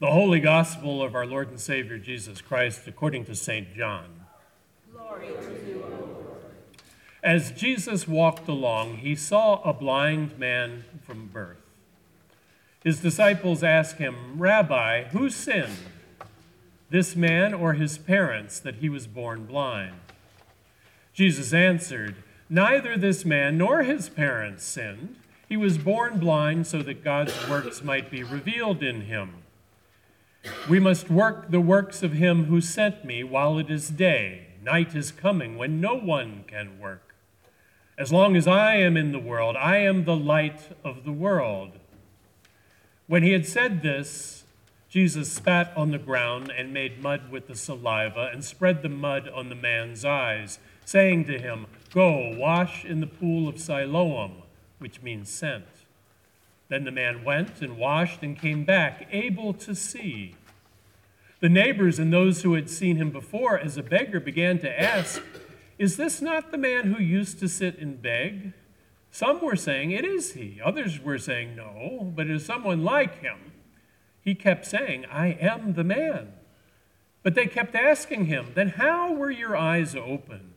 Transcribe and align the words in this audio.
The 0.00 0.12
Holy 0.12 0.40
Gospel 0.40 1.02
of 1.02 1.14
our 1.14 1.26
Lord 1.26 1.50
and 1.50 1.60
Savior 1.60 1.98
Jesus 1.98 2.40
Christ 2.40 2.86
according 2.86 3.26
to 3.26 3.34
St. 3.34 3.74
John. 3.74 4.24
Glory 4.90 5.26
to 5.26 5.68
you, 5.68 5.84
O 5.84 5.88
Lord. 5.90 6.40
As 7.22 7.52
Jesus 7.52 8.08
walked 8.08 8.48
along, 8.48 8.96
he 8.96 9.14
saw 9.14 9.60
a 9.60 9.74
blind 9.74 10.38
man 10.38 10.84
from 11.02 11.26
birth. 11.26 11.60
His 12.82 13.00
disciples 13.00 13.62
asked 13.62 13.98
him, 13.98 14.38
Rabbi, 14.38 15.04
who 15.08 15.28
sinned, 15.28 15.76
this 16.88 17.14
man 17.14 17.52
or 17.52 17.74
his 17.74 17.98
parents, 17.98 18.58
that 18.58 18.76
he 18.76 18.88
was 18.88 19.06
born 19.06 19.44
blind? 19.44 19.96
Jesus 21.12 21.52
answered, 21.52 22.16
Neither 22.48 22.96
this 22.96 23.26
man 23.26 23.58
nor 23.58 23.82
his 23.82 24.08
parents 24.08 24.64
sinned. 24.64 25.16
He 25.46 25.58
was 25.58 25.76
born 25.76 26.18
blind 26.18 26.66
so 26.66 26.80
that 26.84 27.04
God's 27.04 27.34
works 27.50 27.84
might 27.84 28.10
be 28.10 28.22
revealed 28.22 28.82
in 28.82 29.02
him. 29.02 29.39
We 30.68 30.80
must 30.80 31.10
work 31.10 31.50
the 31.50 31.60
works 31.60 32.02
of 32.02 32.12
him 32.12 32.44
who 32.44 32.60
sent 32.60 33.04
me 33.04 33.24
while 33.24 33.58
it 33.58 33.70
is 33.70 33.90
day. 33.90 34.46
Night 34.62 34.94
is 34.94 35.12
coming 35.12 35.56
when 35.56 35.80
no 35.80 35.94
one 35.94 36.44
can 36.46 36.78
work. 36.78 37.14
As 37.98 38.12
long 38.12 38.36
as 38.36 38.46
I 38.46 38.76
am 38.76 38.96
in 38.96 39.12
the 39.12 39.18
world, 39.18 39.56
I 39.56 39.78
am 39.78 40.04
the 40.04 40.16
light 40.16 40.76
of 40.84 41.04
the 41.04 41.12
world. 41.12 41.72
When 43.06 43.22
he 43.22 43.32
had 43.32 43.46
said 43.46 43.82
this, 43.82 44.44
Jesus 44.88 45.30
spat 45.30 45.72
on 45.76 45.90
the 45.90 45.98
ground 45.98 46.52
and 46.56 46.72
made 46.72 47.02
mud 47.02 47.30
with 47.30 47.46
the 47.46 47.54
saliva 47.54 48.30
and 48.32 48.44
spread 48.44 48.82
the 48.82 48.88
mud 48.88 49.28
on 49.28 49.48
the 49.48 49.54
man's 49.54 50.04
eyes, 50.04 50.58
saying 50.84 51.26
to 51.26 51.38
him, 51.38 51.66
Go, 51.92 52.34
wash 52.36 52.84
in 52.84 53.00
the 53.00 53.06
pool 53.06 53.48
of 53.48 53.60
Siloam, 53.60 54.42
which 54.78 55.02
means 55.02 55.28
sent. 55.30 55.64
Then 56.68 56.84
the 56.84 56.92
man 56.92 57.24
went 57.24 57.60
and 57.60 57.76
washed 57.76 58.22
and 58.22 58.38
came 58.38 58.64
back, 58.64 59.08
able 59.10 59.52
to 59.54 59.74
see. 59.74 60.36
The 61.40 61.48
neighbors 61.48 61.98
and 61.98 62.12
those 62.12 62.42
who 62.42 62.52
had 62.52 62.68
seen 62.68 62.96
him 62.96 63.10
before 63.10 63.58
as 63.58 63.78
a 63.78 63.82
beggar 63.82 64.20
began 64.20 64.58
to 64.58 64.80
ask, 64.80 65.22
Is 65.78 65.96
this 65.96 66.20
not 66.20 66.50
the 66.50 66.58
man 66.58 66.92
who 66.92 67.02
used 67.02 67.38
to 67.40 67.48
sit 67.48 67.78
and 67.78 68.00
beg? 68.00 68.52
Some 69.10 69.40
were 69.40 69.56
saying, 69.56 69.90
It 69.90 70.04
is 70.04 70.34
he. 70.34 70.60
Others 70.62 71.00
were 71.00 71.18
saying, 71.18 71.56
No, 71.56 72.12
but 72.14 72.26
it 72.26 72.36
is 72.36 72.44
someone 72.44 72.84
like 72.84 73.20
him. 73.20 73.52
He 74.20 74.34
kept 74.34 74.66
saying, 74.66 75.06
I 75.06 75.28
am 75.28 75.72
the 75.72 75.84
man. 75.84 76.34
But 77.22 77.34
they 77.34 77.46
kept 77.46 77.74
asking 77.74 78.26
him, 78.26 78.52
Then 78.54 78.68
how 78.70 79.14
were 79.14 79.30
your 79.30 79.56
eyes 79.56 79.96
opened? 79.96 80.56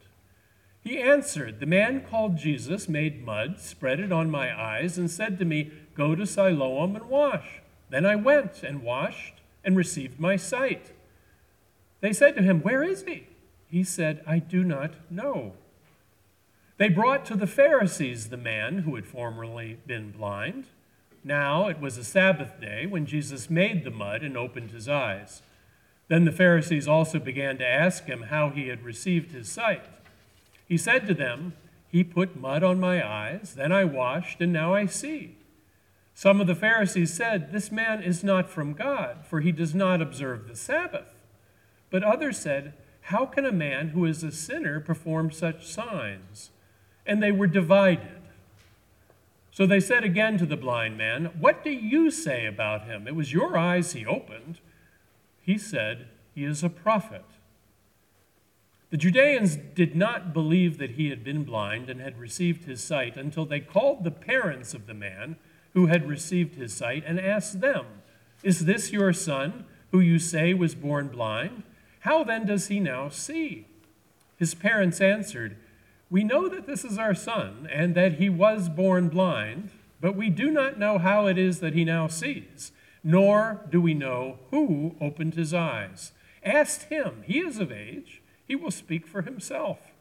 He 0.81 0.99
answered, 0.99 1.61
The 1.61 1.65
man 1.65 2.01
called 2.01 2.35
Jesus 2.35 2.89
made 2.89 3.25
mud, 3.25 3.61
spread 3.61 4.01
it 4.01 4.11
on 4.11 4.29
my 4.29 4.53
eyes, 4.61 4.97
and 4.97 5.09
said 5.09 5.39
to 5.39 5.45
me, 5.45 5.71
Go 5.95 6.13
to 6.13 6.27
Siloam 6.27 6.97
and 6.97 7.05
wash. 7.05 7.61
Then 7.89 8.05
I 8.05 8.17
went 8.17 8.63
and 8.63 8.83
washed 8.83 9.42
and 9.63 9.75
received 9.75 10.19
my 10.19 10.35
sight. 10.35 10.91
They 12.01 12.13
said 12.13 12.35
to 12.35 12.41
him, 12.41 12.61
Where 12.61 12.83
is 12.83 13.03
he? 13.03 13.27
He 13.69 13.83
said, 13.83 14.23
I 14.27 14.39
do 14.39 14.63
not 14.63 14.93
know. 15.09 15.53
They 16.77 16.89
brought 16.89 17.25
to 17.25 17.35
the 17.35 17.47
Pharisees 17.47 18.29
the 18.29 18.37
man 18.37 18.79
who 18.79 18.95
had 18.95 19.05
formerly 19.05 19.77
been 19.87 20.11
blind. 20.11 20.65
Now 21.23 21.67
it 21.67 21.79
was 21.79 21.97
a 21.97 22.03
Sabbath 22.03 22.59
day 22.59 22.85
when 22.85 23.05
Jesus 23.05 23.49
made 23.49 23.83
the 23.83 23.91
mud 23.91 24.21
and 24.21 24.35
opened 24.35 24.71
his 24.71 24.89
eyes. 24.89 25.41
Then 26.09 26.25
the 26.25 26.31
Pharisees 26.31 26.87
also 26.87 27.19
began 27.19 27.57
to 27.59 27.67
ask 27.67 28.05
him 28.05 28.23
how 28.23 28.49
he 28.49 28.67
had 28.67 28.83
received 28.83 29.31
his 29.31 29.47
sight. 29.47 29.85
He 30.67 30.77
said 30.77 31.07
to 31.07 31.13
them, 31.13 31.53
He 31.89 32.03
put 32.03 32.39
mud 32.39 32.63
on 32.63 32.79
my 32.79 33.07
eyes, 33.07 33.53
then 33.55 33.71
I 33.71 33.85
washed, 33.85 34.41
and 34.41 34.51
now 34.51 34.73
I 34.73 34.85
see. 34.85 35.37
Some 36.15 36.39
of 36.39 36.47
the 36.47 36.55
Pharisees 36.55 37.13
said, 37.13 37.51
This 37.51 37.71
man 37.71 38.03
is 38.03 38.23
not 38.23 38.49
from 38.49 38.73
God, 38.73 39.25
for 39.25 39.41
he 39.41 39.51
does 39.51 39.73
not 39.73 40.01
observe 40.01 40.47
the 40.47 40.55
Sabbath. 40.55 41.13
But 41.89 42.03
others 42.03 42.37
said, 42.37 42.73
How 43.01 43.25
can 43.25 43.45
a 43.45 43.51
man 43.51 43.89
who 43.89 44.05
is 44.05 44.23
a 44.23 44.31
sinner 44.31 44.79
perform 44.79 45.31
such 45.31 45.67
signs? 45.67 46.51
And 47.05 47.21
they 47.21 47.31
were 47.31 47.47
divided. 47.47 48.21
So 49.51 49.65
they 49.67 49.79
said 49.79 50.03
again 50.03 50.37
to 50.39 50.45
the 50.45 50.57
blind 50.57 50.97
man, 50.97 51.25
What 51.39 51.63
do 51.63 51.71
you 51.71 52.09
say 52.09 52.45
about 52.45 52.85
him? 52.85 53.07
It 53.07 53.15
was 53.15 53.33
your 53.33 53.57
eyes 53.57 53.93
he 53.93 54.05
opened. 54.05 54.59
He 55.41 55.57
said, 55.57 56.07
He 56.33 56.45
is 56.45 56.63
a 56.63 56.69
prophet. 56.69 57.25
The 58.89 58.97
Judeans 58.97 59.55
did 59.55 59.95
not 59.95 60.33
believe 60.33 60.77
that 60.77 60.91
he 60.91 61.09
had 61.09 61.23
been 61.23 61.43
blind 61.43 61.89
and 61.89 61.99
had 61.99 62.19
received 62.19 62.65
his 62.65 62.83
sight 62.83 63.17
until 63.17 63.45
they 63.45 63.59
called 63.59 64.03
the 64.03 64.11
parents 64.11 64.75
of 64.75 64.85
the 64.85 64.93
man 64.93 65.37
who 65.73 65.87
had 65.87 66.07
received 66.07 66.55
his 66.55 66.73
sight 66.73 67.03
and 67.05 67.19
asked 67.19 67.61
them, 67.61 67.85
Is 68.43 68.65
this 68.65 68.91
your 68.91 69.13
son, 69.13 69.65
who 69.91 69.99
you 69.99 70.19
say 70.19 70.53
was 70.53 70.75
born 70.75 71.07
blind? 71.07 71.63
How 72.01 72.23
then 72.23 72.45
does 72.45 72.67
he 72.67 72.79
now 72.79 73.09
see? 73.09 73.67
His 74.37 74.53
parents 74.53 74.99
answered, 74.99 75.55
We 76.09 76.23
know 76.23 76.49
that 76.49 76.67
this 76.67 76.83
is 76.83 76.97
our 76.97 77.15
son, 77.15 77.67
and 77.71 77.95
that 77.95 78.13
he 78.13 78.29
was 78.29 78.69
born 78.69 79.09
blind, 79.09 79.69
but 80.01 80.15
we 80.15 80.29
do 80.29 80.51
not 80.51 80.77
know 80.77 80.97
how 80.97 81.27
it 81.27 81.37
is 81.37 81.59
that 81.59 81.73
he 81.73 81.85
now 81.85 82.07
sees, 82.07 82.71
nor 83.03 83.61
do 83.69 83.79
we 83.79 83.93
know 83.93 84.39
who 84.51 84.95
opened 84.99 85.35
his 85.35 85.53
eyes. 85.53 86.11
Ask 86.43 86.89
him, 86.89 87.23
he 87.25 87.39
is 87.39 87.57
of 87.57 87.71
age, 87.71 88.21
he 88.45 88.55
will 88.55 88.71
speak 88.71 89.07
for 89.07 89.21
himself. 89.21 89.92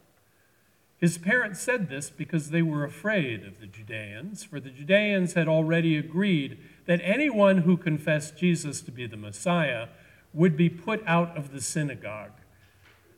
His 1.03 1.19
parents 1.19 1.61
said 1.61 1.89
this 1.89 2.11
because 2.11 2.51
they 2.51 2.63
were 2.63 2.85
afraid 2.85 3.45
of 3.45 3.59
the 3.59 3.67
Judeans, 3.67 4.45
for 4.45 4.61
the 4.61 4.71
Judeans 4.71 5.35
had 5.35 5.49
already 5.49 5.97
agreed 5.99 6.59
that 6.87 7.01
anyone 7.03 7.59
who 7.59 7.77
confessed 7.77 8.39
Jesus 8.39 8.81
to 8.83 8.93
be 8.93 9.09
the 9.09 9.17
Messiah 9.17 9.89
would 10.33 10.57
be 10.57 10.69
put 10.69 11.03
out 11.05 11.37
of 11.37 11.51
the 11.51 11.61
synagogue. 11.61 12.31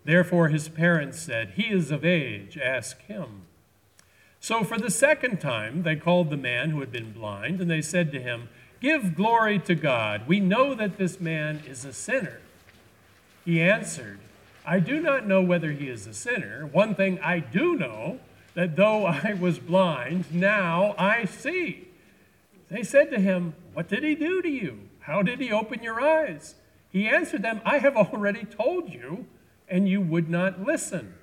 Therefore, 0.02 0.48
his 0.48 0.70
parents 0.70 1.20
said, 1.20 1.52
He 1.56 1.64
is 1.64 1.90
of 1.90 2.06
age, 2.06 2.56
ask 2.56 3.02
him. 3.02 3.42
So, 4.40 4.64
for 4.64 4.78
the 4.78 4.90
second 4.90 5.42
time, 5.42 5.82
they 5.82 5.96
called 5.96 6.30
the 6.30 6.38
man 6.38 6.70
who 6.70 6.80
had 6.80 6.90
been 6.90 7.12
blind, 7.12 7.60
and 7.60 7.70
they 7.70 7.82
said 7.82 8.10
to 8.12 8.18
him, 8.18 8.48
Give 8.80 9.14
glory 9.14 9.58
to 9.58 9.74
God. 9.74 10.26
We 10.26 10.40
know 10.40 10.74
that 10.74 10.96
this 10.96 11.20
man 11.20 11.62
is 11.68 11.84
a 11.84 11.92
sinner. 11.92 12.40
He 13.44 13.60
answered, 13.60 14.20
I 14.66 14.80
do 14.80 15.00
not 15.00 15.26
know 15.26 15.42
whether 15.42 15.72
he 15.72 15.88
is 15.88 16.06
a 16.06 16.14
sinner. 16.14 16.66
One 16.66 16.94
thing 16.94 17.18
I 17.20 17.38
do 17.38 17.76
know 17.76 18.20
that 18.54 18.76
though 18.76 19.04
I 19.06 19.34
was 19.38 19.58
blind, 19.58 20.32
now 20.32 20.94
I 20.98 21.24
see. 21.24 21.88
They 22.70 22.82
said 22.82 23.10
to 23.10 23.20
him, 23.20 23.54
What 23.74 23.88
did 23.88 24.02
he 24.02 24.14
do 24.14 24.40
to 24.40 24.48
you? 24.48 24.88
How 25.00 25.22
did 25.22 25.40
he 25.40 25.52
open 25.52 25.82
your 25.82 26.00
eyes? 26.00 26.54
He 26.90 27.08
answered 27.08 27.42
them, 27.42 27.60
I 27.64 27.78
have 27.78 27.96
already 27.96 28.44
told 28.44 28.92
you, 28.92 29.26
and 29.68 29.88
you 29.88 30.00
would 30.00 30.30
not 30.30 30.64
listen. 30.64 31.14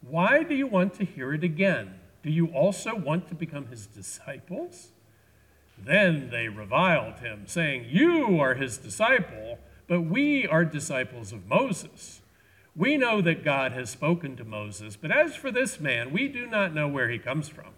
Why 0.00 0.42
do 0.42 0.54
you 0.54 0.66
want 0.66 0.94
to 0.94 1.04
hear 1.04 1.34
it 1.34 1.44
again? 1.44 2.00
Do 2.22 2.30
you 2.30 2.46
also 2.46 2.94
want 2.94 3.28
to 3.28 3.34
become 3.34 3.66
his 3.66 3.86
disciples? 3.86 4.92
Then 5.76 6.30
they 6.30 6.48
reviled 6.48 7.18
him, 7.18 7.46
saying, 7.46 7.86
You 7.88 8.40
are 8.40 8.54
his 8.54 8.78
disciple, 8.78 9.58
but 9.88 10.02
we 10.02 10.46
are 10.46 10.64
disciples 10.64 11.32
of 11.32 11.46
Moses. 11.46 12.21
We 12.74 12.96
know 12.96 13.20
that 13.20 13.44
God 13.44 13.72
has 13.72 13.90
spoken 13.90 14.36
to 14.36 14.44
Moses, 14.44 14.96
but 14.96 15.10
as 15.10 15.36
for 15.36 15.50
this 15.50 15.78
man, 15.78 16.10
we 16.10 16.28
do 16.28 16.46
not 16.46 16.74
know 16.74 16.88
where 16.88 17.10
he 17.10 17.18
comes 17.18 17.48
from. 17.48 17.74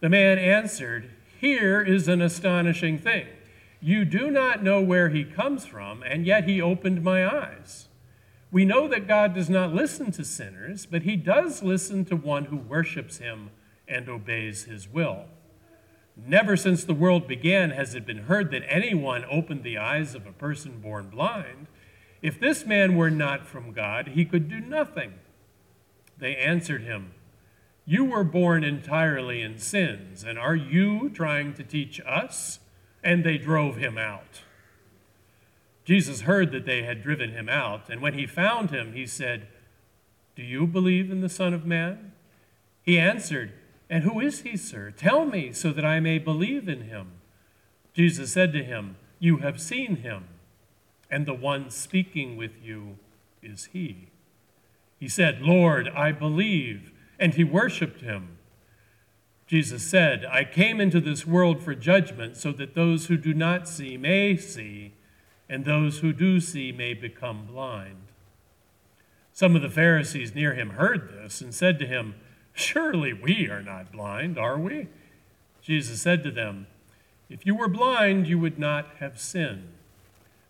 The 0.00 0.08
man 0.08 0.38
answered, 0.38 1.10
Here 1.38 1.82
is 1.82 2.08
an 2.08 2.22
astonishing 2.22 2.98
thing. 2.98 3.26
You 3.80 4.04
do 4.04 4.30
not 4.30 4.62
know 4.62 4.80
where 4.80 5.10
he 5.10 5.24
comes 5.24 5.66
from, 5.66 6.02
and 6.02 6.26
yet 6.26 6.48
he 6.48 6.62
opened 6.62 7.02
my 7.02 7.26
eyes. 7.26 7.88
We 8.50 8.64
know 8.64 8.88
that 8.88 9.06
God 9.06 9.34
does 9.34 9.50
not 9.50 9.74
listen 9.74 10.12
to 10.12 10.24
sinners, 10.24 10.86
but 10.86 11.02
he 11.02 11.16
does 11.16 11.62
listen 11.62 12.04
to 12.06 12.16
one 12.16 12.46
who 12.46 12.56
worships 12.56 13.18
him 13.18 13.50
and 13.86 14.08
obeys 14.08 14.64
his 14.64 14.88
will. 14.88 15.26
Never 16.16 16.56
since 16.56 16.84
the 16.84 16.94
world 16.94 17.28
began 17.28 17.70
has 17.70 17.94
it 17.94 18.06
been 18.06 18.24
heard 18.24 18.50
that 18.50 18.64
anyone 18.66 19.26
opened 19.30 19.62
the 19.62 19.76
eyes 19.76 20.14
of 20.14 20.26
a 20.26 20.32
person 20.32 20.80
born 20.80 21.10
blind. 21.10 21.66
If 22.26 22.40
this 22.40 22.66
man 22.66 22.96
were 22.96 23.08
not 23.08 23.46
from 23.46 23.72
God, 23.72 24.08
he 24.08 24.24
could 24.24 24.48
do 24.48 24.58
nothing. 24.58 25.12
They 26.18 26.34
answered 26.34 26.82
him, 26.82 27.12
You 27.84 28.04
were 28.04 28.24
born 28.24 28.64
entirely 28.64 29.42
in 29.42 29.58
sins, 29.58 30.24
and 30.24 30.36
are 30.36 30.56
you 30.56 31.08
trying 31.08 31.54
to 31.54 31.62
teach 31.62 32.00
us? 32.04 32.58
And 33.00 33.22
they 33.22 33.38
drove 33.38 33.76
him 33.76 33.96
out. 33.96 34.42
Jesus 35.84 36.22
heard 36.22 36.50
that 36.50 36.66
they 36.66 36.82
had 36.82 37.00
driven 37.00 37.30
him 37.30 37.48
out, 37.48 37.88
and 37.88 38.02
when 38.02 38.14
he 38.14 38.26
found 38.26 38.72
him, 38.72 38.92
he 38.92 39.06
said, 39.06 39.46
Do 40.34 40.42
you 40.42 40.66
believe 40.66 41.12
in 41.12 41.20
the 41.20 41.28
Son 41.28 41.54
of 41.54 41.64
Man? 41.64 42.10
He 42.82 42.98
answered, 42.98 43.52
And 43.88 44.02
who 44.02 44.18
is 44.18 44.40
he, 44.40 44.56
sir? 44.56 44.90
Tell 44.90 45.26
me, 45.26 45.52
so 45.52 45.70
that 45.70 45.84
I 45.84 46.00
may 46.00 46.18
believe 46.18 46.68
in 46.68 46.88
him. 46.88 47.20
Jesus 47.94 48.32
said 48.32 48.52
to 48.52 48.64
him, 48.64 48.96
You 49.20 49.36
have 49.36 49.60
seen 49.60 49.98
him 49.98 50.24
and 51.10 51.26
the 51.26 51.34
one 51.34 51.70
speaking 51.70 52.36
with 52.36 52.52
you 52.62 52.98
is 53.42 53.66
he. 53.72 54.08
He 54.98 55.08
said, 55.08 55.42
Lord, 55.42 55.88
I 55.88 56.12
believe, 56.12 56.92
and 57.18 57.34
he 57.34 57.44
worshiped 57.44 58.00
him. 58.00 58.38
Jesus 59.46 59.86
said, 59.86 60.24
I 60.24 60.44
came 60.44 60.80
into 60.80 61.00
this 61.00 61.26
world 61.26 61.62
for 61.62 61.74
judgment 61.74 62.36
so 62.36 62.50
that 62.52 62.74
those 62.74 63.06
who 63.06 63.16
do 63.16 63.32
not 63.32 63.68
see 63.68 63.96
may 63.96 64.36
see, 64.36 64.94
and 65.48 65.64
those 65.64 65.98
who 65.98 66.12
do 66.12 66.40
see 66.40 66.72
may 66.72 66.94
become 66.94 67.46
blind. 67.46 68.08
Some 69.32 69.54
of 69.54 69.62
the 69.62 69.70
Pharisees 69.70 70.34
near 70.34 70.54
him 70.54 70.70
heard 70.70 71.10
this 71.12 71.40
and 71.40 71.54
said 71.54 71.78
to 71.78 71.86
him, 71.86 72.14
Surely 72.52 73.12
we 73.12 73.48
are 73.48 73.62
not 73.62 73.92
blind, 73.92 74.38
are 74.38 74.58
we? 74.58 74.88
Jesus 75.60 76.00
said 76.00 76.24
to 76.24 76.30
them, 76.30 76.66
If 77.28 77.44
you 77.44 77.54
were 77.54 77.68
blind, 77.68 78.26
you 78.26 78.38
would 78.38 78.58
not 78.58 78.86
have 78.98 79.20
sinned. 79.20 79.75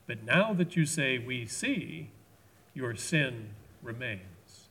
But 0.07 0.23
now 0.23 0.53
that 0.55 0.77
you 0.77 0.87
say, 0.87 1.19
We 1.19 1.47
see, 1.47 2.11
your 2.75 2.95
sin 2.95 3.51
remains. 3.83 4.69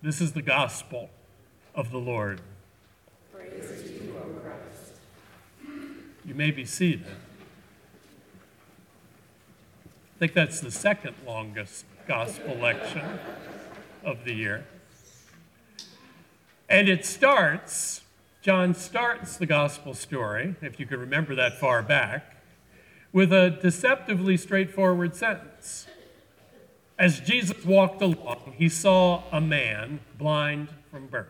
This 0.00 0.20
is 0.20 0.32
the 0.32 0.42
gospel 0.42 1.10
of 1.74 1.90
the 1.90 1.98
Lord. 1.98 2.40
Praise 3.32 3.82
to 3.82 4.04
you, 4.04 4.14
O 4.16 4.40
Christ. 4.40 4.94
You 6.24 6.34
may 6.34 6.50
be 6.50 6.64
seated. 6.64 7.06
I 9.86 10.18
think 10.18 10.34
that's 10.34 10.60
the 10.60 10.70
second 10.70 11.14
longest 11.26 11.84
gospel 12.06 12.56
lection 12.56 13.20
of 14.04 14.24
the 14.24 14.32
year. 14.32 14.66
And 16.68 16.88
it 16.88 17.06
starts, 17.06 18.02
John 18.42 18.74
starts 18.74 19.36
the 19.36 19.46
gospel 19.46 19.94
story, 19.94 20.56
if 20.60 20.78
you 20.78 20.86
can 20.86 21.00
remember 21.00 21.34
that 21.36 21.58
far 21.58 21.82
back, 21.82 22.37
with 23.12 23.32
a 23.32 23.50
deceptively 23.62 24.36
straightforward 24.36 25.14
sentence. 25.14 25.86
As 26.98 27.20
Jesus 27.20 27.64
walked 27.64 28.02
along, 28.02 28.54
he 28.56 28.68
saw 28.68 29.22
a 29.30 29.40
man 29.40 30.00
blind 30.18 30.68
from 30.90 31.06
birth. 31.06 31.28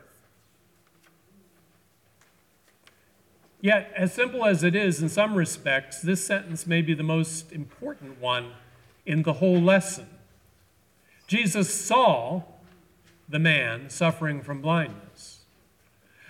Yet, 3.60 3.92
as 3.96 4.14
simple 4.14 4.44
as 4.44 4.62
it 4.62 4.76
is 4.76 5.02
in 5.02 5.08
some 5.08 5.34
respects, 5.34 6.00
this 6.00 6.24
sentence 6.24 6.66
may 6.66 6.80
be 6.80 6.94
the 6.94 7.02
most 7.02 7.52
important 7.52 8.20
one 8.20 8.52
in 9.04 9.24
the 9.24 9.34
whole 9.34 9.60
lesson. 9.60 10.06
Jesus 11.26 11.72
saw 11.72 12.42
the 13.28 13.38
man 13.38 13.90
suffering 13.90 14.42
from 14.42 14.62
blindness. 14.62 15.40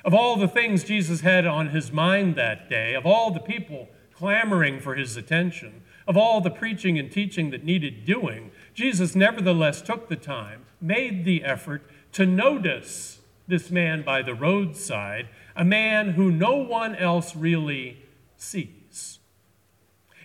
Of 0.04 0.14
all 0.14 0.36
the 0.36 0.48
things 0.48 0.84
Jesus 0.84 1.20
had 1.20 1.46
on 1.46 1.68
his 1.68 1.92
mind 1.92 2.34
that 2.36 2.70
day, 2.70 2.94
of 2.94 3.04
all 3.04 3.30
the 3.30 3.40
people 3.40 3.88
clamoring 4.18 4.80
for 4.80 4.96
his 4.96 5.16
attention, 5.16 5.82
of 6.08 6.16
all 6.16 6.40
the 6.40 6.50
preaching 6.50 6.98
and 6.98 7.10
teaching 7.10 7.50
that 7.50 7.64
needed 7.64 8.04
doing, 8.04 8.50
Jesus 8.74 9.14
nevertheless 9.14 9.80
took 9.80 10.08
the 10.08 10.16
time, 10.16 10.64
made 10.80 11.24
the 11.24 11.44
effort 11.44 11.88
to 12.12 12.26
notice 12.26 13.20
this 13.46 13.70
man 13.70 14.02
by 14.02 14.22
the 14.22 14.34
roadside, 14.34 15.28
a 15.54 15.64
man 15.64 16.10
who 16.10 16.32
no 16.32 16.56
one 16.56 16.96
else 16.96 17.36
really 17.36 18.02
sees. 18.36 19.20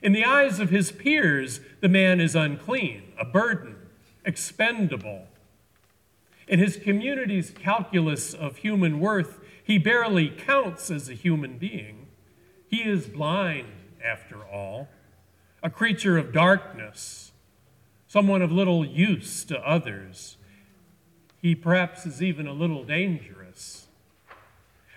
In 0.02 0.12
the 0.12 0.26
eyes 0.26 0.60
of 0.60 0.72
his 0.72 0.92
peers, 0.92 1.62
the 1.80 1.88
man 1.88 2.20
is 2.20 2.36
unclean, 2.36 3.14
a 3.20 3.26
burden, 3.26 3.76
expendable. 4.26 5.28
In 6.48 6.60
his 6.60 6.78
community's 6.78 7.52
calculus 7.52 8.34
of 8.34 8.58
human 8.58 9.00
worth, 9.00 9.40
he 9.64 9.78
barely 9.78 10.30
counts 10.30 10.90
as 10.90 11.10
a 11.10 11.14
human 11.14 11.58
being. 11.58 12.08
He 12.68 12.82
is 12.82 13.06
blind, 13.06 13.68
after 14.04 14.44
all, 14.46 14.90
a 15.62 15.70
creature 15.70 16.18
of 16.18 16.34
darkness, 16.34 17.32
someone 18.08 18.42
of 18.42 18.52
little 18.52 18.86
use 18.86 19.44
to 19.46 19.58
others. 19.60 20.38
He 21.42 21.56
perhaps 21.56 22.06
is 22.06 22.22
even 22.22 22.48
a 22.48 22.54
little 22.54 22.84
dangerous. 22.84 23.88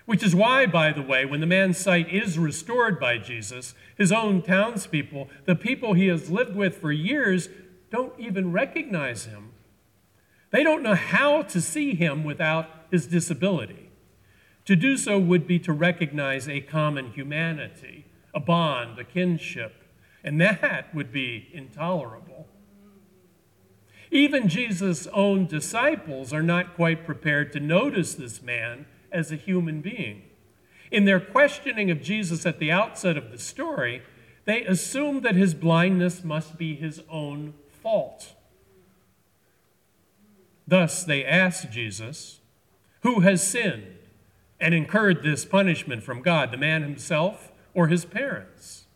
Which 0.06 0.23
is 0.23 0.35
why, 0.35 0.67
by 0.67 0.93
the 0.93 1.03
way, 1.03 1.25
when 1.25 1.41
the 1.41 1.47
man's 1.47 1.79
sight 1.79 2.12
is 2.12 2.38
restored 2.38 3.00
by 3.00 3.19
Jesus, 3.19 3.75
his 3.99 4.12
own 4.12 4.43
townspeople, 4.43 5.29
the 5.44 5.56
people 5.56 5.94
he 5.94 6.06
has 6.06 6.31
lived 6.31 6.55
with 6.55 6.76
for 6.76 6.93
years, 6.93 7.49
don't 7.91 8.12
even 8.19 8.52
recognize 8.52 9.25
him. 9.25 9.50
They 10.50 10.62
don't 10.62 10.82
know 10.82 10.94
how 10.94 11.43
to 11.43 11.61
see 11.61 11.94
him 11.94 12.23
without 12.23 12.70
his 12.91 13.06
disability. 13.06 13.91
To 14.67 14.76
do 14.76 14.97
so 14.97 15.19
would 15.19 15.47
be 15.47 15.59
to 15.61 15.73
recognize 15.73 16.49
a 16.49 16.61
common 16.61 17.12
humanity, 17.12 18.06
a 18.37 18.41
bond, 18.41 18.99
a 18.99 19.05
kinship, 19.05 19.83
and 20.23 20.38
that 20.38 20.94
would 20.94 21.11
be 21.11 21.49
intolerable. 21.55 22.47
Even 24.11 24.47
Jesus' 24.47 25.06
own 25.09 25.47
disciples 25.47 26.35
are 26.35 26.43
not 26.43 26.77
quite 26.77 27.06
prepared 27.06 27.50
to 27.55 27.61
notice 27.61 28.15
this 28.15 28.43
man 28.43 28.85
as 29.11 29.33
a 29.33 29.37
human 29.37 29.81
being. 29.81 30.23
In 30.91 31.06
their 31.06 31.19
questioning 31.19 31.91
of 31.91 32.03
Jesus 32.03 32.44
at 32.44 32.59
the 32.59 32.71
outset 32.71 33.17
of 33.17 33.33
the 33.33 33.38
story, 33.38 34.03
they 34.44 34.65
assume 34.65 35.23
that 35.23 35.35
his 35.35 35.55
blindness 35.55 36.23
must 36.23 36.59
be 36.59 36.77
his 36.77 37.00
own 37.11 37.55
fault. 37.83 38.35
Thus, 40.69 41.05
they 41.05 41.25
ask 41.25 41.71
Jesus, 41.71 42.41
Who 43.00 43.21
has 43.21 43.47
sinned 43.47 43.97
and 44.61 44.75
incurred 44.75 45.23
this 45.23 45.47
punishment 45.47 46.03
from 46.03 46.21
God, 46.21 46.50
the 46.50 46.59
man 46.59 46.83
himself 46.83 47.50
or 47.76 47.88
his 47.88 48.05
parents? 48.05 48.87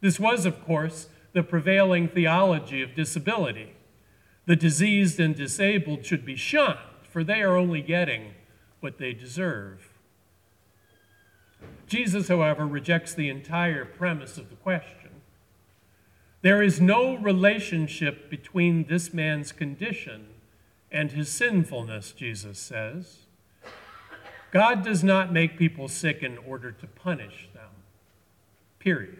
This 0.00 0.20
was, 0.20 0.46
of 0.46 0.64
course, 0.64 1.08
the 1.32 1.42
prevailing 1.42 2.06
theology 2.06 2.82
of 2.82 2.94
disability. 2.94 3.72
The 4.46 4.54
diseased 4.54 5.18
and 5.18 5.34
disabled 5.34 6.04
should 6.04 6.24
be 6.24 6.36
shunned, 6.36 6.78
for 7.02 7.24
they 7.24 7.40
are 7.42 7.56
only 7.56 7.82
getting 7.82 8.34
what 8.80 8.98
they 8.98 9.12
deserve. 9.12 9.98
Jesus, 11.86 12.28
however, 12.28 12.66
rejects 12.66 13.14
the 13.14 13.30
entire 13.30 13.84
premise 13.84 14.36
of 14.36 14.50
the 14.50 14.56
question. 14.56 15.22
There 16.42 16.62
is 16.62 16.80
no 16.80 17.16
relationship 17.16 18.30
between 18.30 18.84
this 18.84 19.12
man's 19.12 19.50
condition 19.50 20.26
and 20.92 21.12
his 21.12 21.30
sinfulness, 21.30 22.12
Jesus 22.12 22.58
says. 22.58 23.20
God 24.50 24.82
does 24.82 25.04
not 25.04 25.32
make 25.32 25.58
people 25.58 25.88
sick 25.88 26.22
in 26.22 26.38
order 26.38 26.72
to 26.72 26.86
punish 26.86 27.48
them, 27.52 27.68
period. 28.88 29.18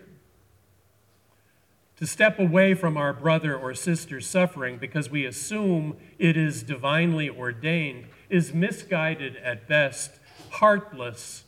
To 1.98 2.06
step 2.06 2.38
away 2.38 2.72
from 2.72 2.96
our 2.96 3.12
brother 3.12 3.54
or 3.54 3.74
sister's 3.74 4.26
suffering 4.26 4.78
because 4.78 5.10
we 5.10 5.26
assume 5.26 5.98
it 6.18 6.38
is 6.38 6.62
divinely 6.62 7.28
ordained 7.28 8.06
is 8.30 8.54
misguided 8.54 9.36
at 9.36 9.68
best, 9.68 10.12
heartless 10.52 11.44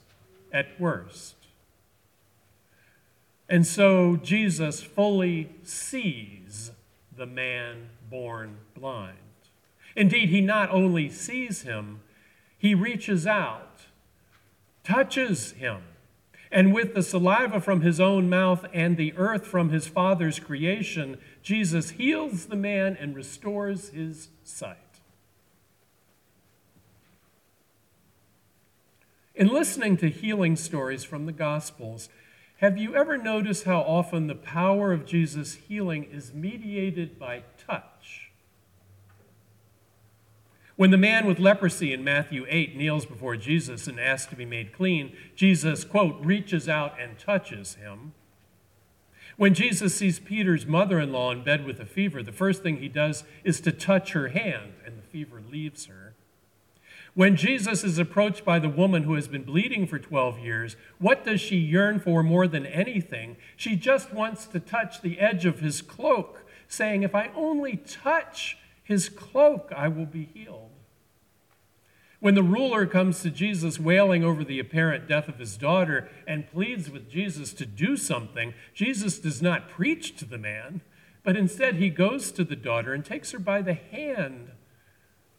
at 0.52 0.78
worst. 0.78 1.34
And 3.48 3.66
so 3.66 4.16
Jesus 4.16 4.82
fully 4.82 5.48
sees 5.62 6.72
the 7.16 7.24
man 7.24 7.88
born 8.10 8.58
blind. 8.74 9.16
Indeed, 9.96 10.28
he 10.28 10.42
not 10.42 10.68
only 10.68 11.08
sees 11.08 11.62
him, 11.62 12.00
he 12.58 12.74
reaches 12.74 13.26
out, 13.26 13.86
touches 14.84 15.52
him, 15.52 15.80
and 16.52 16.74
with 16.74 16.94
the 16.94 17.02
saliva 17.02 17.60
from 17.60 17.82
his 17.82 18.00
own 18.00 18.28
mouth 18.28 18.66
and 18.72 18.96
the 18.96 19.14
earth 19.16 19.46
from 19.46 19.70
his 19.70 19.86
Father's 19.86 20.40
creation, 20.40 21.18
Jesus 21.42 21.90
heals 21.90 22.46
the 22.46 22.56
man 22.56 22.96
and 22.98 23.14
restores 23.14 23.90
his 23.90 24.28
sight. 24.42 24.76
In 29.34 29.48
listening 29.48 29.96
to 29.98 30.10
healing 30.10 30.56
stories 30.56 31.04
from 31.04 31.26
the 31.26 31.32
Gospels, 31.32 32.08
have 32.58 32.76
you 32.76 32.94
ever 32.94 33.16
noticed 33.16 33.64
how 33.64 33.80
often 33.80 34.26
the 34.26 34.34
power 34.34 34.92
of 34.92 35.06
Jesus' 35.06 35.54
healing 35.54 36.04
is 36.04 36.34
mediated 36.34 37.18
by 37.18 37.44
touch? 37.56 37.84
When 40.80 40.90
the 40.90 40.96
man 40.96 41.26
with 41.26 41.38
leprosy 41.38 41.92
in 41.92 42.02
Matthew 42.02 42.46
8 42.48 42.74
kneels 42.74 43.04
before 43.04 43.36
Jesus 43.36 43.86
and 43.86 44.00
asks 44.00 44.30
to 44.30 44.34
be 44.34 44.46
made 44.46 44.72
clean, 44.72 45.14
Jesus, 45.36 45.84
quote, 45.84 46.18
reaches 46.24 46.70
out 46.70 46.98
and 46.98 47.18
touches 47.18 47.74
him. 47.74 48.14
When 49.36 49.52
Jesus 49.52 49.94
sees 49.94 50.18
Peter's 50.18 50.64
mother 50.64 50.98
in 50.98 51.12
law 51.12 51.32
in 51.32 51.44
bed 51.44 51.66
with 51.66 51.80
a 51.80 51.84
fever, 51.84 52.22
the 52.22 52.32
first 52.32 52.62
thing 52.62 52.78
he 52.78 52.88
does 52.88 53.24
is 53.44 53.60
to 53.60 53.72
touch 53.72 54.12
her 54.12 54.28
hand, 54.28 54.72
and 54.86 54.96
the 54.96 55.06
fever 55.06 55.42
leaves 55.52 55.84
her. 55.84 56.14
When 57.12 57.36
Jesus 57.36 57.84
is 57.84 57.98
approached 57.98 58.46
by 58.46 58.58
the 58.58 58.70
woman 58.70 59.02
who 59.02 59.16
has 59.16 59.28
been 59.28 59.44
bleeding 59.44 59.86
for 59.86 59.98
12 59.98 60.38
years, 60.38 60.76
what 60.98 61.26
does 61.26 61.42
she 61.42 61.56
yearn 61.56 62.00
for 62.00 62.22
more 62.22 62.48
than 62.48 62.64
anything? 62.64 63.36
She 63.54 63.76
just 63.76 64.14
wants 64.14 64.46
to 64.46 64.58
touch 64.58 65.02
the 65.02 65.20
edge 65.20 65.44
of 65.44 65.60
his 65.60 65.82
cloak, 65.82 66.46
saying, 66.68 67.02
If 67.02 67.14
I 67.14 67.30
only 67.36 67.76
touch 67.76 68.56
his 68.90 69.08
cloak, 69.08 69.70
I 69.76 69.86
will 69.86 70.04
be 70.04 70.24
healed. 70.24 70.69
When 72.20 72.34
the 72.34 72.42
ruler 72.42 72.84
comes 72.84 73.22
to 73.22 73.30
Jesus 73.30 73.80
wailing 73.80 74.22
over 74.22 74.44
the 74.44 74.58
apparent 74.58 75.08
death 75.08 75.26
of 75.26 75.38
his 75.38 75.56
daughter 75.56 76.10
and 76.26 76.50
pleads 76.50 76.90
with 76.90 77.10
Jesus 77.10 77.54
to 77.54 77.64
do 77.64 77.96
something, 77.96 78.52
Jesus 78.74 79.18
does 79.18 79.40
not 79.40 79.70
preach 79.70 80.16
to 80.16 80.26
the 80.26 80.36
man, 80.36 80.82
but 81.24 81.36
instead 81.36 81.76
he 81.76 81.88
goes 81.88 82.30
to 82.32 82.44
the 82.44 82.56
daughter 82.56 82.92
and 82.92 83.04
takes 83.04 83.30
her 83.30 83.38
by 83.38 83.62
the 83.62 83.72
hand, 83.72 84.50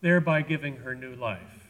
thereby 0.02 0.42
giving 0.42 0.78
her 0.78 0.96
new 0.96 1.14
life. 1.14 1.68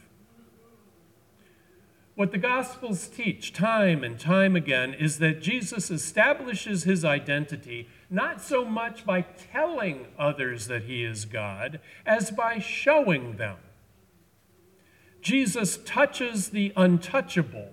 What 2.15 2.31
the 2.31 2.37
Gospels 2.37 3.09
teach 3.09 3.51
time 3.51 4.05
and 4.05 4.17
time 4.17 4.55
again 4.55 4.93
is 4.93 5.19
that 5.19 5.41
Jesus 5.41 5.91
establishes 5.91 6.83
his 6.83 7.03
identity 7.03 7.89
not 8.09 8.41
so 8.41 8.63
much 8.63 9.05
by 9.05 9.21
telling 9.21 10.07
others 10.17 10.67
that 10.67 10.83
he 10.83 11.03
is 11.03 11.25
God 11.25 11.81
as 12.05 12.31
by 12.31 12.59
showing 12.59 13.35
them. 13.35 13.57
Jesus 15.21 15.77
touches 15.85 16.49
the 16.49 16.73
untouchable 16.75 17.69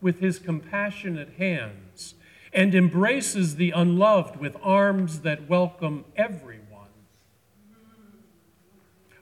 with 0.00 0.20
his 0.20 0.38
compassionate 0.38 1.34
hands 1.38 2.14
and 2.52 2.74
embraces 2.74 3.56
the 3.56 3.70
unloved 3.70 4.36
with 4.36 4.56
arms 4.62 5.20
that 5.20 5.48
welcome 5.48 6.04
everyone. 6.14 6.60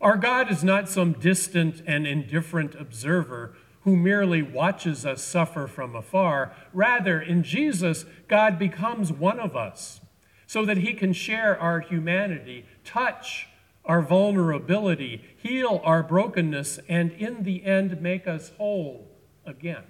Our 0.00 0.16
God 0.16 0.50
is 0.50 0.64
not 0.64 0.88
some 0.88 1.12
distant 1.12 1.81
and 1.87 2.07
indifferent 2.07 2.75
observer 2.75 3.54
who 3.83 3.97
merely 3.97 4.42
watches 4.42 5.07
us 5.07 5.23
suffer 5.23 5.66
from 5.69 5.95
afar. 5.95 6.52
Rather, 6.73 7.21
in 7.21 7.45
Jesus, 7.45 8.04
God 8.26 8.59
becomes 8.59 9.12
one 9.12 9.38
of 9.38 9.57
us 9.57 10.00
so 10.47 10.64
that 10.64 10.78
he 10.78 10.92
can 10.92 11.12
share 11.12 11.59
our 11.59 11.81
humanity, 11.81 12.66
touch 12.85 13.49
our 13.85 14.03
vulnerability, 14.03 15.23
heal 15.37 15.81
our 15.85 16.03
brokenness, 16.03 16.79
and 16.89 17.12
in 17.12 17.43
the 17.43 17.65
end, 17.65 18.01
make 18.01 18.27
us 18.27 18.53
whole 18.57 19.09
again. 19.45 19.85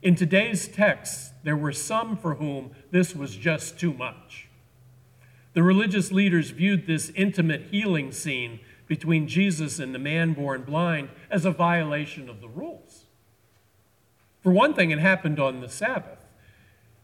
In 0.00 0.14
today's 0.14 0.68
text, 0.68 1.32
there 1.42 1.56
were 1.56 1.72
some 1.72 2.16
for 2.16 2.36
whom 2.36 2.70
this 2.92 3.16
was 3.16 3.34
just 3.34 3.80
too 3.80 3.92
much. 3.92 4.48
The 5.54 5.62
religious 5.64 6.12
leaders 6.12 6.50
viewed 6.50 6.86
this 6.86 7.10
intimate 7.16 7.62
healing 7.72 8.12
scene 8.12 8.60
between 8.86 9.26
Jesus 9.26 9.80
and 9.80 9.92
the 9.92 9.98
man 9.98 10.34
born 10.34 10.62
blind 10.62 11.08
as 11.30 11.44
a 11.44 11.50
violation 11.50 12.28
of 12.28 12.40
the 12.40 12.48
rules. 12.48 13.04
For 14.40 14.52
one 14.52 14.72
thing, 14.72 14.92
it 14.92 15.00
happened 15.00 15.40
on 15.40 15.60
the 15.60 15.68
Sabbath. 15.68 16.20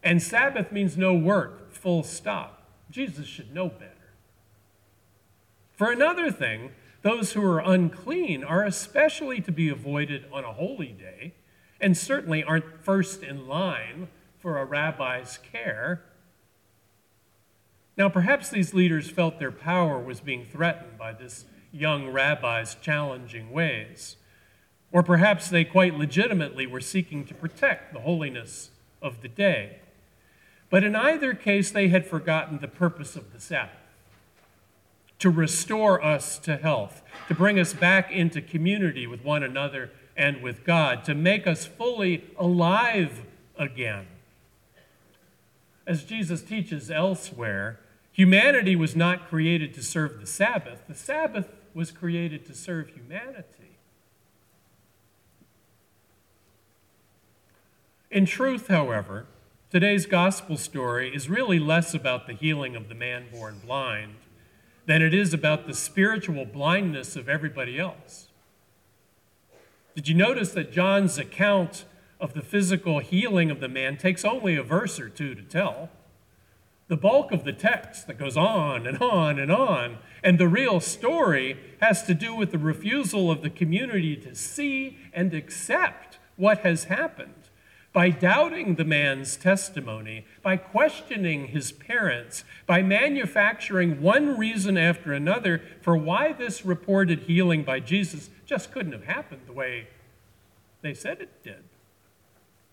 And 0.01 0.21
Sabbath 0.21 0.71
means 0.71 0.95
no 0.95 1.13
work, 1.13 1.73
full 1.73 2.03
stop. 2.03 2.63
Jesus 2.89 3.27
should 3.27 3.53
know 3.53 3.67
better. 3.67 3.94
For 5.75 5.91
another 5.91 6.31
thing, 6.31 6.71
those 7.01 7.33
who 7.33 7.43
are 7.43 7.59
unclean 7.59 8.43
are 8.43 8.63
especially 8.63 9.41
to 9.41 9.51
be 9.51 9.69
avoided 9.69 10.25
on 10.31 10.43
a 10.43 10.53
holy 10.53 10.93
day, 10.93 11.33
and 11.81 11.97
certainly 11.97 12.43
aren't 12.43 12.83
first 12.83 13.21
in 13.21 13.47
line 13.47 14.07
for 14.39 14.57
a 14.57 14.65
rabbi's 14.65 15.37
care. 15.51 16.03
Now, 17.97 18.09
perhaps 18.09 18.49
these 18.49 18.73
leaders 18.73 19.09
felt 19.09 19.39
their 19.39 19.51
power 19.51 19.99
was 19.99 20.21
being 20.21 20.45
threatened 20.45 20.97
by 20.97 21.13
this 21.13 21.45
young 21.71 22.09
rabbi's 22.09 22.75
challenging 22.75 23.51
ways. 23.51 24.15
Or 24.91 25.03
perhaps 25.03 25.49
they 25.49 25.65
quite 25.65 25.95
legitimately 25.95 26.67
were 26.67 26.81
seeking 26.81 27.25
to 27.25 27.33
protect 27.33 27.93
the 27.93 27.99
holiness 27.99 28.71
of 29.01 29.21
the 29.21 29.27
day. 29.27 29.79
But 30.69 30.83
in 30.83 30.95
either 30.95 31.33
case, 31.33 31.69
they 31.71 31.89
had 31.89 32.05
forgotten 32.05 32.59
the 32.59 32.67
purpose 32.67 33.15
of 33.15 33.33
the 33.33 33.39
Sabbath 33.39 33.84
to 35.19 35.29
restore 35.29 36.03
us 36.03 36.37
to 36.39 36.57
health, 36.57 37.01
to 37.27 37.35
bring 37.35 37.59
us 37.59 37.73
back 37.73 38.11
into 38.11 38.41
community 38.41 39.07
with 39.07 39.23
one 39.23 39.43
another 39.43 39.91
and 40.17 40.41
with 40.41 40.63
God, 40.63 41.03
to 41.05 41.15
make 41.15 41.47
us 41.47 41.65
fully 41.65 42.25
alive 42.37 43.23
again. 43.57 44.07
As 45.87 46.03
Jesus 46.03 46.41
teaches 46.41 46.89
elsewhere, 46.89 47.79
humanity 48.11 48.75
was 48.75 48.95
not 48.95 49.27
created 49.27 49.73
to 49.75 49.83
serve 49.83 50.19
the 50.19 50.27
Sabbath, 50.27 50.87
the 50.87 50.95
Sabbath 50.95 51.47
was 51.73 51.91
created 51.91 52.45
to 52.45 52.53
serve 52.53 52.89
humanity. 52.89 53.77
In 58.09 58.25
truth, 58.25 58.69
however, 58.69 59.25
today's 59.69 60.05
gospel 60.05 60.55
story 60.55 61.13
is 61.13 61.29
really 61.29 61.59
less 61.59 61.93
about 61.93 62.27
the 62.27 62.33
healing 62.33 62.75
of 62.75 62.87
the 62.87 62.95
man 62.95 63.25
born 63.31 63.59
blind 63.65 64.15
than 64.85 65.01
it 65.01 65.13
is 65.13 65.33
about 65.33 65.67
the 65.67 65.73
spiritual 65.73 66.45
blindness 66.45 67.15
of 67.15 67.27
everybody 67.27 67.79
else. 67.79 68.27
Did 69.95 70.07
you 70.07 70.15
notice 70.15 70.51
that 70.51 70.71
John's 70.71 71.17
account 71.17 71.85
of 72.19 72.33
the 72.33 72.41
physical 72.41 72.99
healing 72.99 73.49
of 73.49 73.59
the 73.59 73.67
man 73.67 73.97
takes 73.97 74.25
only 74.25 74.55
a 74.55 74.63
verse 74.63 74.99
or 74.99 75.09
two 75.09 75.35
to 75.35 75.41
tell? 75.41 75.89
the 76.87 76.97
bulk 76.97 77.31
of 77.31 77.43
the 77.43 77.53
text 77.53 78.05
that 78.07 78.17
goes 78.17 78.37
on 78.37 78.85
and 78.85 78.99
on 79.01 79.39
and 79.39 79.51
on. 79.51 79.97
And 80.23 80.37
the 80.37 80.47
real 80.47 80.79
story 80.79 81.57
has 81.81 82.03
to 82.03 82.13
do 82.13 82.35
with 82.35 82.51
the 82.51 82.57
refusal 82.57 83.31
of 83.31 83.41
the 83.41 83.49
community 83.49 84.15
to 84.17 84.35
see 84.35 84.97
and 85.13 85.33
accept 85.33 86.19
what 86.35 86.59
has 86.59 86.85
happened. 86.85 87.44
By 87.95 88.09
doubting 88.09 88.75
the 88.75 88.83
man's 88.83 89.37
testimony, 89.37 90.25
by 90.43 90.57
questioning 90.57 91.47
his 91.47 91.71
parents, 91.71 92.43
by 92.67 92.81
manufacturing 92.83 94.01
one 94.01 94.37
reason 94.37 94.77
after 94.77 95.13
another 95.13 95.61
for 95.79 95.95
why 95.95 96.33
this 96.33 96.65
reported 96.65 97.19
healing 97.19 97.63
by 97.63 97.79
Jesus 97.79 98.29
just 98.45 98.73
couldn't 98.73 98.91
have 98.91 99.05
happened 99.05 99.43
the 99.45 99.53
way 99.53 99.87
they 100.81 100.93
said 100.93 101.21
it 101.21 101.41
did. 101.41 101.63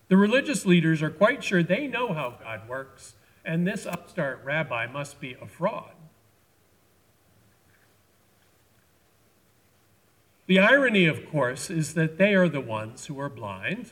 The 0.09 0.17
religious 0.17 0.65
leaders 0.65 1.01
are 1.01 1.09
quite 1.09 1.41
sure 1.41 1.63
they 1.63 1.87
know 1.87 2.13
how 2.13 2.37
God 2.43 2.67
works 2.67 3.13
and 3.45 3.65
this 3.65 3.85
upstart 3.85 4.41
rabbi 4.43 4.87
must 4.87 5.21
be 5.21 5.37
a 5.41 5.47
fraud. 5.47 5.93
The 10.47 10.59
irony, 10.59 11.05
of 11.05 11.29
course, 11.29 11.69
is 11.69 11.93
that 11.93 12.17
they 12.17 12.33
are 12.33 12.49
the 12.49 12.59
ones 12.59 13.05
who 13.05 13.17
are 13.21 13.29
blind, 13.29 13.91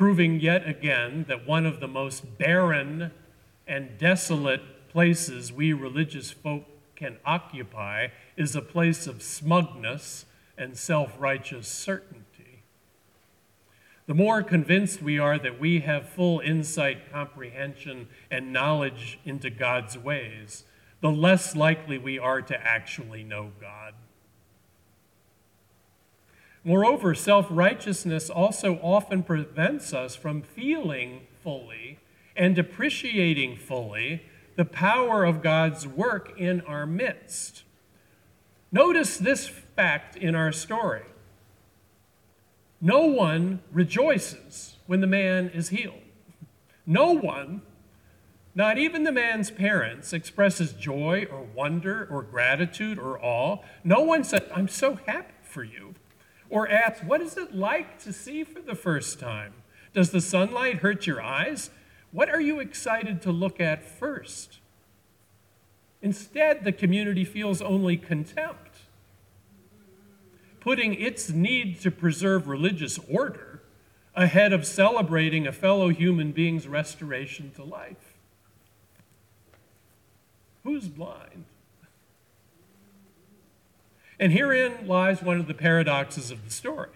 proving 0.00 0.40
yet 0.40 0.66
again 0.66 1.26
that 1.28 1.46
one 1.46 1.66
of 1.66 1.78
the 1.78 1.86
most 1.86 2.38
barren 2.38 3.10
and 3.68 3.98
desolate 3.98 4.88
places 4.88 5.52
we 5.52 5.74
religious 5.74 6.30
folk 6.30 6.64
can 6.96 7.18
occupy 7.26 8.06
is 8.34 8.56
a 8.56 8.62
place 8.62 9.06
of 9.06 9.22
smugness 9.22 10.24
and 10.56 10.74
self 10.74 11.12
righteous 11.18 11.68
certainty. 11.68 12.62
The 14.06 14.14
more 14.14 14.42
convinced 14.42 15.02
we 15.02 15.18
are 15.18 15.38
that 15.38 15.60
we 15.60 15.80
have 15.80 16.08
full 16.08 16.40
insight, 16.40 17.12
comprehension, 17.12 18.08
and 18.30 18.54
knowledge 18.54 19.18
into 19.26 19.50
God's 19.50 19.98
ways, 19.98 20.64
the 21.02 21.12
less 21.12 21.54
likely 21.54 21.98
we 21.98 22.18
are 22.18 22.40
to 22.40 22.56
actually 22.66 23.22
know 23.22 23.50
God. 23.60 23.92
Moreover, 26.62 27.14
self 27.14 27.46
righteousness 27.50 28.28
also 28.28 28.78
often 28.82 29.22
prevents 29.22 29.94
us 29.94 30.14
from 30.14 30.42
feeling 30.42 31.22
fully 31.42 31.98
and 32.36 32.58
appreciating 32.58 33.56
fully 33.56 34.22
the 34.56 34.64
power 34.64 35.24
of 35.24 35.42
God's 35.42 35.86
work 35.86 36.38
in 36.38 36.60
our 36.62 36.86
midst. 36.86 37.62
Notice 38.70 39.16
this 39.16 39.48
fact 39.48 40.16
in 40.16 40.34
our 40.34 40.52
story. 40.52 41.02
No 42.80 43.04
one 43.04 43.60
rejoices 43.72 44.76
when 44.86 45.00
the 45.00 45.06
man 45.06 45.50
is 45.50 45.70
healed. 45.70 46.02
No 46.86 47.12
one, 47.12 47.62
not 48.54 48.78
even 48.78 49.04
the 49.04 49.12
man's 49.12 49.50
parents, 49.50 50.12
expresses 50.12 50.72
joy 50.72 51.26
or 51.30 51.42
wonder 51.42 52.06
or 52.10 52.22
gratitude 52.22 52.98
or 52.98 53.22
awe. 53.22 53.58
No 53.84 54.00
one 54.00 54.24
says, 54.24 54.42
I'm 54.54 54.68
so 54.68 54.98
happy 55.06 55.34
for 55.42 55.62
you. 55.62 55.94
Or 56.50 56.68
asks, 56.68 57.02
What 57.02 57.22
is 57.22 57.36
it 57.36 57.54
like 57.54 57.98
to 58.00 58.12
see 58.12 58.44
for 58.44 58.60
the 58.60 58.74
first 58.74 59.18
time? 59.18 59.54
Does 59.94 60.10
the 60.10 60.20
sunlight 60.20 60.76
hurt 60.78 61.06
your 61.06 61.22
eyes? 61.22 61.70
What 62.12 62.28
are 62.28 62.40
you 62.40 62.60
excited 62.60 63.22
to 63.22 63.32
look 63.32 63.60
at 63.60 63.82
first? 63.82 64.58
Instead, 66.02 66.64
the 66.64 66.72
community 66.72 67.24
feels 67.24 67.62
only 67.62 67.96
contempt 67.96 68.70
putting 70.60 70.94
its 70.94 71.30
need 71.30 71.80
to 71.80 71.90
preserve 71.90 72.46
religious 72.46 72.98
order 73.10 73.62
ahead 74.14 74.52
of 74.52 74.66
celebrating 74.66 75.46
a 75.46 75.52
fellow 75.52 75.88
human 75.88 76.32
being's 76.32 76.68
restoration 76.68 77.50
to 77.56 77.64
life. 77.64 78.18
Who's 80.62 80.88
blind? 80.88 81.46
And 84.20 84.34
herein 84.34 84.86
lies 84.86 85.22
one 85.22 85.40
of 85.40 85.46
the 85.46 85.54
paradoxes 85.54 86.30
of 86.30 86.44
the 86.44 86.50
story. 86.50 86.90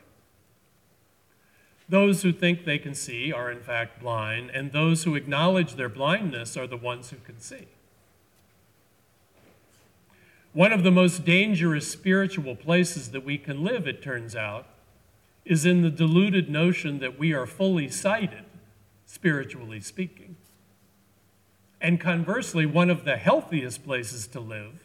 Those 1.88 2.20
who 2.20 2.32
think 2.32 2.64
they 2.64 2.78
can 2.78 2.94
see 2.94 3.32
are 3.32 3.50
in 3.50 3.60
fact 3.60 4.00
blind, 4.00 4.50
and 4.50 4.72
those 4.72 5.04
who 5.04 5.14
acknowledge 5.14 5.74
their 5.74 5.88
blindness 5.88 6.54
are 6.54 6.66
the 6.66 6.76
ones 6.76 7.10
who 7.10 7.16
can 7.16 7.40
see. 7.40 7.66
One 10.52 10.72
of 10.72 10.82
the 10.82 10.90
most 10.90 11.24
dangerous 11.24 11.90
spiritual 11.90 12.56
places 12.56 13.10
that 13.12 13.24
we 13.24 13.38
can 13.38 13.64
live, 13.64 13.88
it 13.88 14.02
turns 14.02 14.36
out, 14.36 14.66
is 15.46 15.64
in 15.64 15.80
the 15.80 15.90
deluded 15.90 16.50
notion 16.50 16.98
that 16.98 17.18
we 17.18 17.32
are 17.32 17.46
fully 17.46 17.88
sighted, 17.88 18.44
spiritually 19.06 19.80
speaking. 19.80 20.36
And 21.80 21.98
conversely, 21.98 22.66
one 22.66 22.90
of 22.90 23.04
the 23.04 23.16
healthiest 23.16 23.82
places 23.82 24.26
to 24.28 24.40
live 24.40 24.83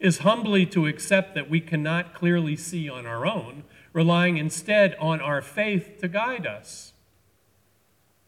is 0.00 0.18
humbly 0.18 0.64
to 0.64 0.86
accept 0.86 1.34
that 1.34 1.50
we 1.50 1.60
cannot 1.60 2.14
clearly 2.14 2.56
see 2.56 2.88
on 2.88 3.06
our 3.06 3.26
own, 3.26 3.62
relying 3.92 4.38
instead 4.38 4.96
on 4.98 5.20
our 5.20 5.42
faith 5.42 5.98
to 6.00 6.08
guide 6.08 6.46
us. 6.46 6.94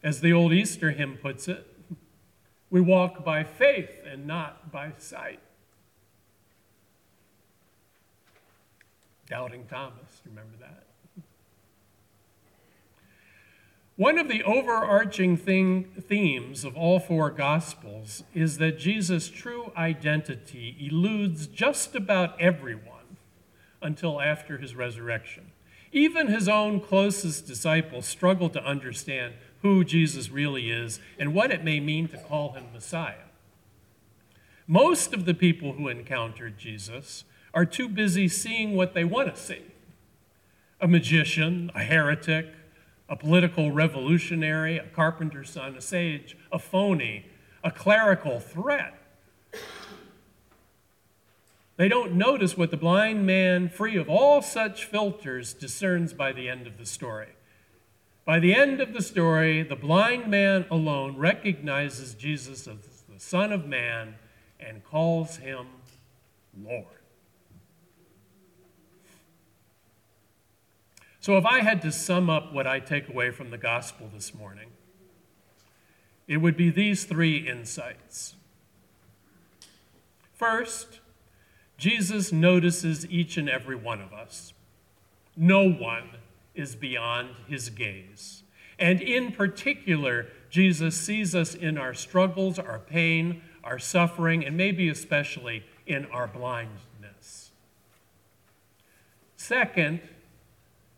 As 0.02 0.20
the 0.20 0.32
old 0.32 0.52
Easter 0.52 0.90
hymn 0.90 1.16
puts 1.16 1.48
it, 1.48 1.66
we 2.70 2.80
walk 2.80 3.24
by 3.24 3.42
faith 3.42 4.00
and 4.06 4.26
not 4.26 4.70
by 4.70 4.92
sight. 4.98 5.40
Doubting 9.26 9.64
Thomas, 9.66 10.20
remember 10.26 10.56
that? 10.60 10.81
One 13.96 14.18
of 14.18 14.28
the 14.28 14.42
overarching 14.42 15.36
thing, 15.36 15.84
themes 16.00 16.64
of 16.64 16.76
all 16.76 16.98
four 16.98 17.30
Gospels 17.30 18.24
is 18.32 18.56
that 18.56 18.78
Jesus' 18.78 19.28
true 19.28 19.70
identity 19.76 20.74
eludes 20.80 21.46
just 21.46 21.94
about 21.94 22.40
everyone 22.40 23.18
until 23.82 24.20
after 24.20 24.56
his 24.56 24.74
resurrection. 24.74 25.52
Even 25.92 26.28
his 26.28 26.48
own 26.48 26.80
closest 26.80 27.46
disciples 27.46 28.06
struggle 28.06 28.48
to 28.48 28.64
understand 28.64 29.34
who 29.60 29.84
Jesus 29.84 30.30
really 30.30 30.70
is 30.70 30.98
and 31.18 31.34
what 31.34 31.50
it 31.50 31.62
may 31.62 31.78
mean 31.78 32.08
to 32.08 32.16
call 32.16 32.52
him 32.52 32.64
Messiah. 32.72 33.28
Most 34.66 35.12
of 35.12 35.26
the 35.26 35.34
people 35.34 35.74
who 35.74 35.88
encountered 35.88 36.56
Jesus 36.56 37.24
are 37.52 37.66
too 37.66 37.90
busy 37.90 38.26
seeing 38.26 38.74
what 38.74 38.94
they 38.94 39.04
want 39.04 39.34
to 39.34 39.40
see 39.40 39.62
a 40.80 40.88
magician, 40.88 41.70
a 41.76 41.84
heretic, 41.84 42.46
a 43.12 43.16
political 43.16 43.70
revolutionary, 43.70 44.78
a 44.78 44.86
carpenter's 44.86 45.50
son, 45.50 45.76
a 45.76 45.82
sage, 45.82 46.34
a 46.50 46.58
phony, 46.58 47.26
a 47.62 47.70
clerical 47.70 48.40
threat. 48.40 48.94
They 51.76 51.88
don't 51.88 52.14
notice 52.14 52.56
what 52.56 52.70
the 52.70 52.78
blind 52.78 53.26
man, 53.26 53.68
free 53.68 53.98
of 53.98 54.08
all 54.08 54.40
such 54.40 54.86
filters, 54.86 55.52
discerns 55.52 56.14
by 56.14 56.32
the 56.32 56.48
end 56.48 56.66
of 56.66 56.78
the 56.78 56.86
story. 56.86 57.34
By 58.24 58.38
the 58.38 58.54
end 58.54 58.80
of 58.80 58.94
the 58.94 59.02
story, 59.02 59.62
the 59.62 59.76
blind 59.76 60.28
man 60.28 60.64
alone 60.70 61.18
recognizes 61.18 62.14
Jesus 62.14 62.66
as 62.66 63.04
the 63.12 63.20
Son 63.20 63.52
of 63.52 63.66
Man 63.66 64.14
and 64.58 64.82
calls 64.84 65.36
him 65.36 65.66
Lord. 66.58 67.01
So, 71.22 71.38
if 71.38 71.46
I 71.46 71.60
had 71.60 71.80
to 71.82 71.92
sum 71.92 72.28
up 72.28 72.52
what 72.52 72.66
I 72.66 72.80
take 72.80 73.08
away 73.08 73.30
from 73.30 73.52
the 73.52 73.56
gospel 73.56 74.10
this 74.12 74.34
morning, 74.34 74.70
it 76.26 76.38
would 76.38 76.56
be 76.56 76.68
these 76.68 77.04
three 77.04 77.48
insights. 77.48 78.34
First, 80.34 80.98
Jesus 81.78 82.32
notices 82.32 83.06
each 83.08 83.36
and 83.36 83.48
every 83.48 83.76
one 83.76 84.00
of 84.00 84.12
us. 84.12 84.52
No 85.36 85.62
one 85.62 86.16
is 86.56 86.74
beyond 86.74 87.36
his 87.46 87.70
gaze. 87.70 88.42
And 88.76 89.00
in 89.00 89.30
particular, 89.30 90.26
Jesus 90.50 90.96
sees 90.96 91.36
us 91.36 91.54
in 91.54 91.78
our 91.78 91.94
struggles, 91.94 92.58
our 92.58 92.80
pain, 92.80 93.42
our 93.62 93.78
suffering, 93.78 94.44
and 94.44 94.56
maybe 94.56 94.88
especially 94.88 95.62
in 95.86 96.06
our 96.06 96.26
blindness. 96.26 97.52
Second, 99.36 100.00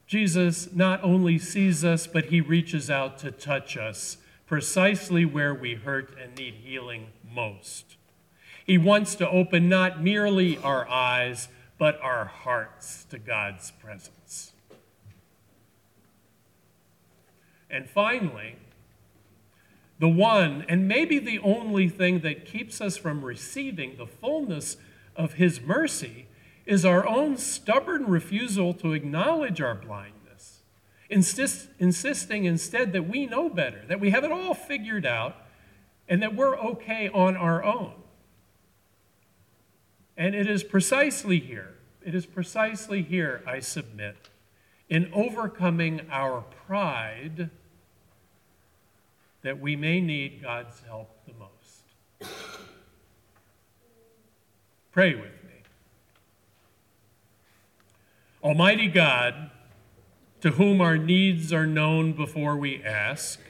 Jesus 0.06 0.72
not 0.72 1.02
only 1.02 1.38
sees 1.38 1.84
us, 1.84 2.06
but 2.06 2.26
he 2.26 2.40
reaches 2.40 2.90
out 2.90 3.18
to 3.18 3.30
touch 3.30 3.76
us 3.76 4.18
precisely 4.46 5.24
where 5.24 5.54
we 5.54 5.74
hurt 5.74 6.14
and 6.22 6.36
need 6.36 6.54
healing 6.54 7.08
most. 7.28 7.96
He 8.64 8.78
wants 8.78 9.14
to 9.16 9.28
open 9.28 9.68
not 9.68 10.02
merely 10.02 10.58
our 10.58 10.88
eyes, 10.88 11.48
but 11.78 12.00
our 12.00 12.26
hearts 12.26 13.04
to 13.10 13.18
God's 13.18 13.70
presence. 13.72 14.52
And 17.70 17.88
finally, 17.88 18.56
the 19.98 20.08
one, 20.08 20.64
and 20.68 20.86
maybe 20.86 21.18
the 21.18 21.38
only 21.40 21.88
thing 21.88 22.20
that 22.20 22.46
keeps 22.46 22.80
us 22.80 22.96
from 22.96 23.24
receiving 23.24 23.96
the 23.96 24.06
fullness 24.06 24.76
of 25.16 25.34
His 25.34 25.60
mercy 25.60 26.26
is 26.66 26.84
our 26.84 27.06
own 27.06 27.36
stubborn 27.36 28.06
refusal 28.06 28.72
to 28.74 28.92
acknowledge 28.92 29.60
our 29.60 29.74
blindness, 29.74 30.60
insist, 31.10 31.68
insisting 31.78 32.44
instead 32.44 32.92
that 32.92 33.08
we 33.08 33.26
know 33.26 33.48
better, 33.48 33.82
that 33.88 34.00
we 34.00 34.10
have 34.10 34.24
it 34.24 34.32
all 34.32 34.54
figured 34.54 35.04
out, 35.04 35.36
and 36.08 36.22
that 36.22 36.34
we're 36.34 36.56
okay 36.56 37.08
on 37.08 37.36
our 37.36 37.62
own. 37.62 37.92
And 40.16 40.34
it 40.34 40.48
is 40.48 40.62
precisely 40.62 41.38
here, 41.40 41.74
it 42.04 42.14
is 42.14 42.26
precisely 42.26 43.02
here, 43.02 43.42
I 43.46 43.60
submit, 43.60 44.16
in 44.88 45.10
overcoming 45.12 46.02
our 46.10 46.42
pride 46.66 47.50
that 49.42 49.60
we 49.60 49.76
may 49.76 50.00
need 50.00 50.42
God's 50.42 50.80
help 50.86 51.10
the 51.26 51.32
most. 51.34 52.32
Pray 54.92 55.14
with 55.14 55.24
me. 55.24 55.43
Almighty 58.44 58.88
God, 58.88 59.50
to 60.42 60.50
whom 60.52 60.82
our 60.82 60.98
needs 60.98 61.50
are 61.50 61.66
known 61.66 62.12
before 62.12 62.56
we 62.56 62.82
ask, 62.82 63.40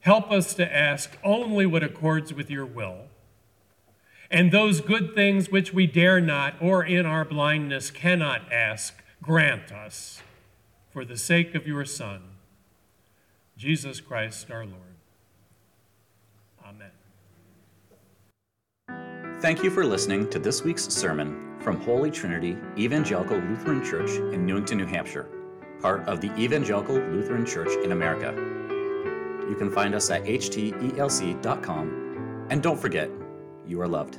help 0.00 0.32
us 0.32 0.54
to 0.54 0.74
ask 0.74 1.18
only 1.22 1.66
what 1.66 1.82
accords 1.82 2.32
with 2.32 2.50
your 2.50 2.64
will. 2.64 3.02
And 4.30 4.50
those 4.50 4.80
good 4.80 5.14
things 5.14 5.50
which 5.50 5.74
we 5.74 5.86
dare 5.86 6.22
not, 6.22 6.54
or 6.60 6.82
in 6.82 7.04
our 7.04 7.26
blindness 7.26 7.90
cannot 7.90 8.50
ask, 8.50 8.94
grant 9.22 9.72
us 9.72 10.22
for 10.90 11.04
the 11.04 11.18
sake 11.18 11.54
of 11.54 11.66
your 11.66 11.84
Son, 11.84 12.22
Jesus 13.58 14.00
Christ 14.00 14.50
our 14.50 14.64
Lord. 14.64 14.74
Amen. 16.64 16.90
Thank 19.40 19.62
you 19.62 19.70
for 19.70 19.84
listening 19.84 20.30
to 20.30 20.38
this 20.38 20.64
week's 20.64 20.88
sermon 20.88 21.47
from 21.68 21.80
Holy 21.82 22.10
Trinity 22.10 22.56
Evangelical 22.78 23.36
Lutheran 23.36 23.84
Church 23.84 24.08
in 24.32 24.46
Newington, 24.46 24.78
New 24.78 24.86
Hampshire, 24.86 25.28
part 25.82 26.00
of 26.08 26.18
the 26.22 26.34
Evangelical 26.38 26.94
Lutheran 26.94 27.44
Church 27.44 27.68
in 27.84 27.92
America. 27.92 28.32
You 29.46 29.54
can 29.54 29.70
find 29.70 29.94
us 29.94 30.08
at 30.08 30.24
hteLC.com, 30.24 31.66
and 32.48 32.62
don't 32.62 32.80
forget, 32.80 33.10
you 33.66 33.82
are 33.82 33.86
loved. 33.86 34.16